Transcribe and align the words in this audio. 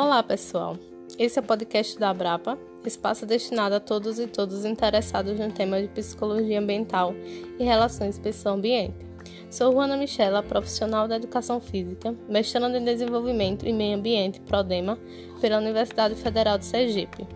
Olá, 0.00 0.22
pessoal. 0.22 0.78
Esse 1.18 1.40
é 1.40 1.42
o 1.42 1.44
podcast 1.44 1.98
da 1.98 2.10
Abrapa, 2.10 2.56
espaço 2.86 3.26
destinado 3.26 3.74
a 3.74 3.80
todos 3.80 4.20
e 4.20 4.28
todas 4.28 4.64
interessados 4.64 5.36
no 5.40 5.50
tema 5.50 5.82
de 5.82 5.88
psicologia 5.88 6.60
ambiental 6.60 7.12
e 7.58 7.64
relações 7.64 8.16
pessoa-ambiente. 8.16 9.04
Sou 9.50 9.72
Juana 9.72 9.96
Michela, 9.96 10.40
profissional 10.40 11.08
da 11.08 11.16
educação 11.16 11.60
física, 11.60 12.14
mestrando 12.28 12.76
em 12.76 12.84
desenvolvimento 12.84 13.66
e 13.66 13.72
meio 13.72 13.98
ambiente, 13.98 14.40
PRODEMA, 14.42 14.96
pela 15.40 15.58
Universidade 15.58 16.14
Federal 16.14 16.58
de 16.58 16.66
Sergipe. 16.66 17.26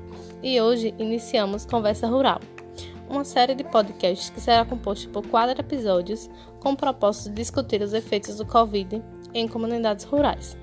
E 0.40 0.60
hoje 0.60 0.94
iniciamos 1.00 1.66
Conversa 1.66 2.06
Rural, 2.06 2.38
uma 3.10 3.24
série 3.24 3.56
de 3.56 3.64
podcasts 3.64 4.30
que 4.30 4.40
será 4.40 4.64
composta 4.64 5.08
por 5.08 5.26
quatro 5.26 5.60
episódios 5.60 6.30
com 6.60 6.74
o 6.74 6.76
propósito 6.76 7.30
de 7.30 7.34
discutir 7.42 7.82
os 7.82 7.92
efeitos 7.92 8.36
do 8.36 8.46
Covid 8.46 9.02
em 9.34 9.48
comunidades 9.48 10.04
rurais. 10.04 10.56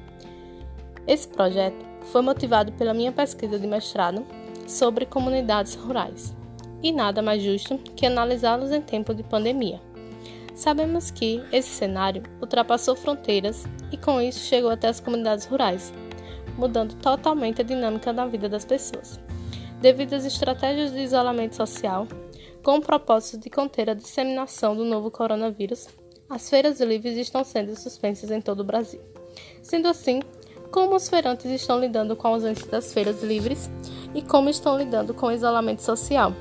Esse 1.05 1.27
projeto 1.27 1.88
foi 2.11 2.21
motivado 2.21 2.71
pela 2.73 2.93
minha 2.93 3.11
pesquisa 3.11 3.57
de 3.57 3.67
mestrado 3.67 4.25
sobre 4.67 5.05
comunidades 5.05 5.75
rurais, 5.75 6.35
e 6.81 6.91
nada 6.91 7.21
mais 7.21 7.41
justo 7.41 7.77
que 7.95 8.05
analisá-los 8.05 8.71
em 8.71 8.81
tempo 8.81 9.13
de 9.13 9.23
pandemia. 9.23 9.81
Sabemos 10.53 11.09
que 11.09 11.41
esse 11.51 11.69
cenário 11.69 12.23
ultrapassou 12.41 12.95
fronteiras 12.95 13.63
e 13.91 13.97
com 13.97 14.19
isso 14.21 14.39
chegou 14.39 14.69
até 14.69 14.89
as 14.89 14.99
comunidades 14.99 15.45
rurais, 15.45 15.93
mudando 16.57 16.95
totalmente 16.95 17.61
a 17.61 17.63
dinâmica 17.63 18.11
da 18.11 18.25
vida 18.25 18.49
das 18.49 18.65
pessoas. 18.65 19.19
Devido 19.79 20.13
às 20.13 20.25
estratégias 20.25 20.91
de 20.91 20.99
isolamento 20.99 21.55
social, 21.55 22.05
com 22.61 22.75
o 22.75 22.81
propósito 22.81 23.41
de 23.41 23.49
conter 23.49 23.89
a 23.89 23.93
disseminação 23.93 24.75
do 24.75 24.83
novo 24.83 25.09
coronavírus, 25.09 25.87
as 26.29 26.49
feiras 26.49 26.81
livres 26.81 27.17
estão 27.17 27.43
sendo 27.43 27.73
suspensas 27.75 28.29
em 28.29 28.41
todo 28.41 28.59
o 28.59 28.65
Brasil. 28.65 29.01
Sendo 29.61 29.87
assim, 29.87 30.19
como 30.71 30.95
os 30.95 31.09
feirantes 31.09 31.45
estão 31.45 31.79
lidando 31.79 32.15
com 32.15 32.27
a 32.27 32.31
ausência 32.31 32.67
das 32.67 32.93
feiras 32.93 33.23
livres 33.23 33.69
e 34.13 34.21
como 34.21 34.49
estão 34.49 34.77
lidando 34.77 35.13
com 35.13 35.27
o 35.27 35.31
isolamento 35.31 35.81
social. 35.81 36.33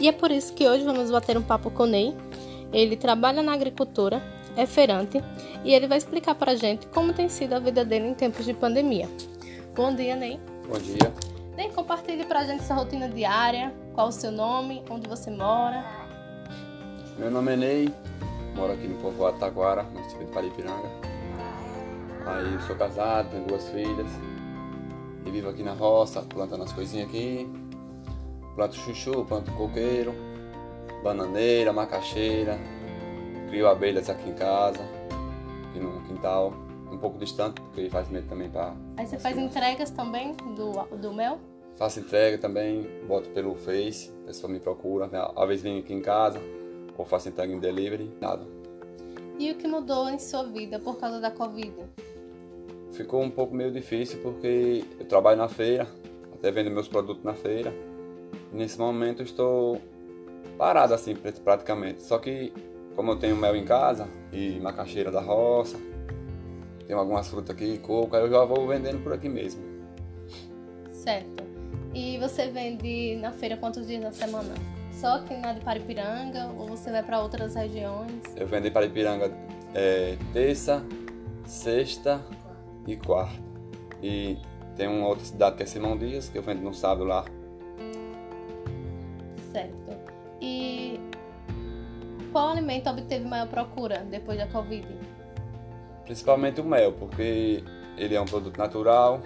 E 0.00 0.08
é 0.08 0.12
por 0.12 0.30
isso 0.30 0.52
que 0.52 0.68
hoje 0.68 0.84
vamos 0.84 1.10
bater 1.10 1.36
um 1.36 1.42
papo 1.42 1.70
com 1.70 1.84
o 1.84 1.86
Ney. 1.86 2.14
Ele 2.72 2.96
trabalha 2.96 3.42
na 3.42 3.52
agricultura, 3.52 4.22
é 4.56 4.66
feirante 4.66 5.22
e 5.64 5.72
ele 5.72 5.88
vai 5.88 5.98
explicar 5.98 6.34
para 6.34 6.52
a 6.52 6.54
gente 6.54 6.86
como 6.88 7.12
tem 7.12 7.28
sido 7.28 7.54
a 7.54 7.58
vida 7.58 7.84
dele 7.84 8.08
em 8.08 8.14
tempos 8.14 8.44
de 8.44 8.54
pandemia. 8.54 9.08
Bom 9.74 9.94
dia, 9.94 10.14
Ney. 10.14 10.40
Bom 10.68 10.78
dia. 10.78 11.12
Ney, 11.56 11.70
compartilhe 11.70 12.24
para 12.24 12.40
a 12.40 12.44
gente 12.44 12.62
sua 12.64 12.76
rotina 12.76 13.08
diária, 13.08 13.74
qual 13.94 14.08
o 14.08 14.12
seu 14.12 14.30
nome, 14.30 14.82
onde 14.88 15.08
você 15.08 15.30
mora. 15.30 15.84
Meu 17.18 17.30
nome 17.30 17.54
é 17.54 17.56
Ney, 17.56 17.94
moro 18.54 18.72
aqui 18.72 18.86
no 18.86 18.96
povoado 18.98 19.38
Taquara, 19.38 19.82
no 19.82 19.90
município 19.90 20.26
de 20.26 20.32
Paripiranga. 20.32 21.17
Aí 22.28 22.52
eu 22.52 22.60
sou 22.60 22.76
casado, 22.76 23.30
tenho 23.30 23.46
duas 23.46 23.66
filhas. 23.70 24.06
E 25.24 25.30
vivo 25.30 25.48
aqui 25.48 25.62
na 25.62 25.72
roça, 25.72 26.20
plantando 26.20 26.62
as 26.62 26.72
coisinhas 26.72 27.08
aqui. 27.08 27.48
Planto 28.54 28.76
chuchu, 28.76 29.24
planto 29.24 29.50
coqueiro, 29.52 30.12
bananeira, 31.02 31.72
macaxeira. 31.72 32.58
Crio 33.48 33.66
abelhas 33.66 34.10
aqui 34.10 34.28
em 34.28 34.34
casa, 34.34 34.82
aqui 35.70 35.80
no 35.80 36.02
quintal. 36.02 36.52
Um 36.92 36.98
pouco 36.98 37.18
distante, 37.18 37.62
porque 37.62 37.88
faz 37.88 38.10
medo 38.10 38.28
também 38.28 38.50
para. 38.50 38.74
Aí 38.98 39.06
você 39.06 39.18
faz 39.18 39.38
entregas 39.38 39.90
também 39.90 40.34
do, 40.54 40.72
do 40.96 41.14
mel? 41.14 41.38
Faço 41.76 42.00
entrega 42.00 42.36
também, 42.36 42.90
boto 43.06 43.30
pelo 43.30 43.54
Face, 43.54 44.12
a 44.24 44.26
pessoa 44.26 44.52
me 44.52 44.60
procura. 44.60 45.06
Né? 45.06 45.18
Às 45.34 45.48
vezes 45.48 45.62
vem 45.62 45.78
aqui 45.78 45.94
em 45.94 46.02
casa, 46.02 46.40
ou 46.96 47.06
faço 47.06 47.28
entrega 47.28 47.52
em 47.52 47.58
delivery, 47.58 48.10
nada. 48.20 48.44
E 49.38 49.52
o 49.52 49.54
que 49.54 49.68
mudou 49.68 50.08
em 50.08 50.18
sua 50.18 50.42
vida 50.42 50.80
por 50.80 50.98
causa 50.98 51.20
da 51.20 51.30
Covid? 51.30 51.72
Ficou 52.98 53.22
um 53.22 53.30
pouco 53.30 53.54
meio 53.54 53.70
difícil 53.70 54.18
porque 54.20 54.84
eu 54.98 55.06
trabalho 55.06 55.38
na 55.38 55.48
feira, 55.48 55.86
até 56.34 56.50
vendo 56.50 56.68
meus 56.68 56.88
produtos 56.88 57.22
na 57.22 57.32
feira. 57.32 57.72
E 58.52 58.56
nesse 58.56 58.76
momento 58.76 59.22
estou 59.22 59.80
parado 60.58 60.92
assim 60.92 61.14
praticamente. 61.44 62.02
Só 62.02 62.18
que 62.18 62.52
como 62.96 63.12
eu 63.12 63.16
tenho 63.16 63.36
mel 63.36 63.54
em 63.54 63.64
casa 63.64 64.08
e 64.32 64.58
macaxeira 64.58 65.12
da 65.12 65.20
roça, 65.20 65.78
tenho 66.88 66.98
algumas 66.98 67.28
frutas 67.28 67.54
aqui, 67.54 67.78
coco, 67.78 68.16
aí 68.16 68.22
eu 68.22 68.30
já 68.30 68.44
vou 68.44 68.66
vendendo 68.66 69.00
por 69.00 69.12
aqui 69.12 69.28
mesmo. 69.28 69.62
Certo. 70.90 71.44
E 71.94 72.18
você 72.18 72.48
vende 72.48 73.16
na 73.16 73.30
feira 73.30 73.56
quantos 73.56 73.86
dias 73.86 74.02
na 74.02 74.10
semana? 74.10 74.54
Só 74.90 75.14
aqui 75.14 75.36
na 75.36 75.52
de 75.52 75.60
Paripiranga 75.60 76.50
ou 76.58 76.66
você 76.66 76.90
vai 76.90 77.04
para 77.04 77.22
outras 77.22 77.54
regiões? 77.54 78.22
Eu 78.36 78.48
vendo 78.48 78.66
em 78.66 78.72
Paripiranga 78.72 79.32
é, 79.72 80.16
terça, 80.32 80.84
sexta 81.46 82.20
e 82.92 82.96
quarta. 82.96 83.38
E 84.02 84.38
tem 84.76 84.88
uma 84.88 85.08
outra 85.08 85.24
cidade 85.24 85.56
que 85.56 85.62
é 85.62 85.66
Simão 85.66 85.96
Dias, 85.96 86.28
que 86.28 86.38
eu 86.38 86.42
vendo 86.42 86.62
no 86.62 86.72
sábado 86.72 87.04
lá. 87.04 87.24
Certo. 89.52 89.96
E 90.40 91.00
qual 92.32 92.50
alimento 92.50 92.88
obteve 92.88 93.24
maior 93.24 93.48
procura 93.48 93.98
depois 93.98 94.38
da 94.38 94.46
Covid? 94.46 94.86
Principalmente 96.04 96.60
o 96.60 96.64
mel, 96.64 96.92
porque 96.92 97.62
ele 97.96 98.14
é 98.14 98.20
um 98.20 98.24
produto 98.24 98.56
natural 98.56 99.20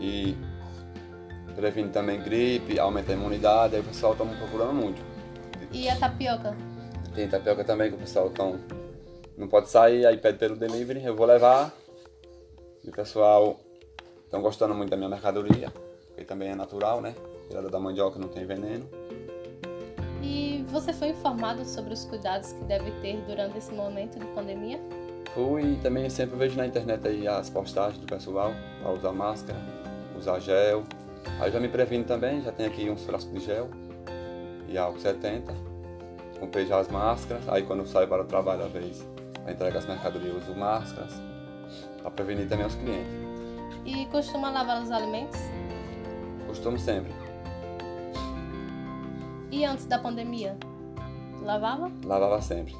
e 0.00 0.36
previne 1.56 1.88
também 1.88 2.22
gripe, 2.22 2.78
aumenta 2.78 3.10
a 3.10 3.14
imunidade, 3.14 3.74
aí 3.74 3.80
o 3.80 3.84
pessoal 3.84 4.12
está 4.12 4.24
procurando 4.24 4.72
muito. 4.72 5.02
E 5.72 5.88
a 5.88 5.96
tapioca? 5.96 6.56
Tem 7.14 7.26
tapioca 7.26 7.64
também 7.64 7.90
que 7.90 7.96
o 7.96 7.98
pessoal 7.98 8.30
tão, 8.30 8.60
não 9.36 9.48
pode 9.48 9.68
sair, 9.68 10.06
aí 10.06 10.16
pede 10.16 10.38
pelo 10.38 10.54
delivery, 10.54 11.04
eu 11.04 11.16
vou 11.16 11.26
levar 11.26 11.74
e 12.84 12.88
o 12.88 12.92
pessoal 12.92 13.58
estão 14.24 14.40
gostando 14.40 14.74
muito 14.74 14.90
da 14.90 14.96
minha 14.96 15.08
mercadoria, 15.08 15.70
porque 16.08 16.24
também 16.24 16.50
é 16.50 16.54
natural, 16.54 17.00
né? 17.00 17.14
Tirada 17.48 17.68
da 17.68 17.80
mandioca 17.80 18.18
não 18.18 18.28
tem 18.28 18.46
veneno. 18.46 18.88
E 20.22 20.64
você 20.68 20.92
foi 20.92 21.08
informado 21.08 21.64
sobre 21.64 21.94
os 21.94 22.04
cuidados 22.04 22.52
que 22.52 22.64
deve 22.64 22.90
ter 23.00 23.16
durante 23.26 23.56
esse 23.56 23.72
momento 23.72 24.18
de 24.18 24.26
pandemia? 24.26 24.78
Fui 25.34 25.74
e 25.74 25.76
também 25.76 26.08
sempre 26.10 26.36
vejo 26.36 26.56
na 26.56 26.66
internet 26.66 27.06
aí 27.06 27.26
as 27.26 27.48
postagens 27.48 27.98
do 27.98 28.06
pessoal 28.06 28.52
para 28.82 28.92
usar 28.92 29.12
máscara, 29.12 29.58
usar 30.16 30.38
gel. 30.40 30.84
Aí 31.40 31.50
já 31.50 31.60
me 31.60 31.68
previno 31.68 32.04
também, 32.04 32.42
já 32.42 32.52
tem 32.52 32.66
aqui 32.66 32.90
uns 32.90 33.04
frascos 33.04 33.32
de 33.32 33.40
gel 33.40 33.68
e 34.68 34.76
álcool 34.76 35.00
70. 35.00 35.54
Comprei 36.40 36.66
já 36.66 36.78
as 36.78 36.88
máscaras, 36.88 37.48
aí 37.48 37.62
quando 37.62 37.80
eu 37.80 37.86
saio 37.86 38.06
para 38.06 38.22
o 38.22 38.26
trabalho, 38.26 38.64
às 38.64 38.72
vezes, 38.72 39.06
para 39.42 39.52
entregar 39.52 39.78
as 39.78 39.86
mercadorias, 39.86 40.32
eu 40.32 40.38
uso 40.38 40.54
máscaras 40.54 41.12
para 42.02 42.10
prevenir 42.10 42.48
também 42.48 42.66
os 42.66 42.74
clientes. 42.74 43.12
E 43.84 44.06
costuma 44.06 44.50
lavar 44.50 44.82
os 44.82 44.90
alimentos? 44.90 45.38
Costumo 46.46 46.78
sempre. 46.78 47.12
E 49.50 49.64
antes 49.64 49.86
da 49.86 49.98
pandemia? 49.98 50.56
Lavava? 51.42 51.90
Lavava 52.04 52.40
sempre. 52.42 52.76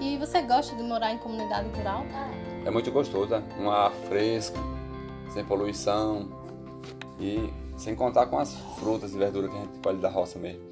E 0.00 0.16
você 0.18 0.42
gosta 0.42 0.74
de 0.74 0.82
morar 0.82 1.12
em 1.12 1.18
comunidade 1.18 1.68
rural? 1.76 2.04
É 2.64 2.70
muito 2.70 2.90
gostoso, 2.90 3.30
né? 3.30 3.42
Um 3.60 3.70
ar 3.70 3.92
fresco, 4.08 4.58
sem 5.32 5.44
poluição 5.44 6.28
e 7.20 7.52
sem 7.76 7.94
contar 7.94 8.26
com 8.26 8.38
as 8.38 8.54
frutas 8.78 9.14
e 9.14 9.18
verduras 9.18 9.50
que 9.50 9.56
a 9.56 9.60
gente 9.60 9.78
colhe 9.80 9.98
da 9.98 10.08
roça 10.08 10.38
mesmo. 10.38 10.62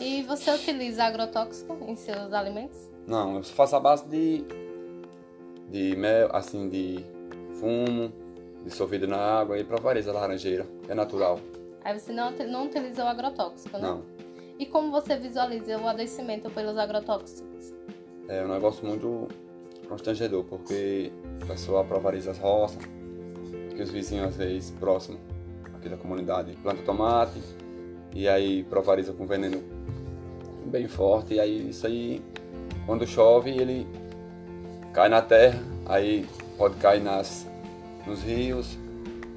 E 0.00 0.22
você 0.22 0.50
utiliza 0.50 1.04
agrotóxico 1.04 1.76
em 1.86 1.96
seus 1.96 2.32
alimentos? 2.32 2.78
Não, 3.06 3.36
eu 3.36 3.44
faço 3.44 3.76
a 3.76 3.80
base 3.80 4.06
de 4.08 4.44
de 5.72 5.96
mel, 5.96 6.28
assim, 6.36 6.68
de 6.68 7.02
fumo, 7.58 8.12
dissolvido 8.62 9.08
na 9.08 9.16
água 9.16 9.58
e 9.58 9.64
provariza 9.64 10.10
a 10.10 10.14
laranjeira, 10.14 10.66
é 10.86 10.94
natural. 10.94 11.40
Aí 11.82 11.98
você 11.98 12.12
não, 12.12 12.30
não 12.30 12.66
utiliza 12.66 13.02
o 13.02 13.08
agrotóxico, 13.08 13.78
né? 13.78 13.88
Não. 13.88 14.02
E 14.58 14.66
como 14.66 14.92
você 14.92 15.16
visualiza 15.16 15.78
o 15.78 15.88
adoecimento 15.88 16.50
pelos 16.50 16.76
agrotóxicos? 16.76 17.74
É 18.28 18.44
um 18.44 18.48
negócio 18.48 18.86
muito 18.86 19.26
constrangedor, 19.88 20.44
porque 20.44 21.10
o 21.42 21.46
pessoal 21.46 21.84
provariza 21.84 22.32
as 22.32 22.38
roças, 22.38 22.82
que 23.74 23.82
os 23.82 23.90
vizinhos, 23.90 24.28
às 24.28 24.36
vezes, 24.36 24.70
próximos 24.72 25.20
aqui 25.74 25.88
da 25.88 25.96
comunidade, 25.96 26.54
planta 26.62 26.82
tomate, 26.82 27.40
e 28.14 28.28
aí 28.28 28.62
provariza 28.64 29.12
com 29.14 29.26
veneno 29.26 29.62
bem 30.66 30.86
forte, 30.86 31.34
e 31.34 31.40
aí 31.40 31.70
isso 31.70 31.86
aí, 31.86 32.22
quando 32.86 33.06
chove, 33.06 33.50
ele 33.50 33.86
cai 34.92 35.08
na 35.08 35.22
terra, 35.22 35.58
aí 35.86 36.26
pode 36.56 36.76
cair 36.76 37.00
nas, 37.00 37.48
nos 38.06 38.22
rios, 38.22 38.78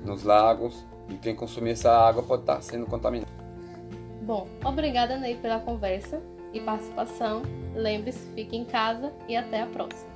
nos 0.04 0.24
lagos, 0.24 0.86
e 1.10 1.16
quem 1.16 1.36
consumir 1.36 1.72
essa 1.72 1.92
água 1.92 2.24
pode 2.24 2.42
estar 2.42 2.62
sendo 2.62 2.86
contaminado. 2.86 3.32
Bom, 4.22 4.48
obrigada 4.64 5.18
Ney 5.18 5.36
pela 5.36 5.60
conversa 5.60 6.22
e 6.52 6.60
participação. 6.60 7.44
Lembre-se, 7.76 8.28
fique 8.34 8.56
em 8.56 8.66
casa 8.66 9.14
e 9.28 9.36
até 9.36 9.62
a 9.62 9.68
próxima. 9.68 10.10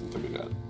Muito 0.00 0.16
obrigado. 0.16 0.63